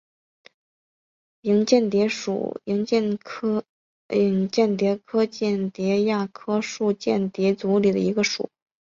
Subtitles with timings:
[1.41, 3.65] 莹蚬蝶属是蚬蝶科
[5.27, 8.49] 蚬蝶亚科树蚬蝶族里的一个属。